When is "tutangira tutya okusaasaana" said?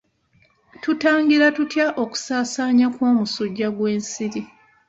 0.81-2.85